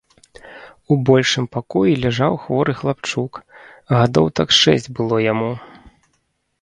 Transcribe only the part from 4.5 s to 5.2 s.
шэсць было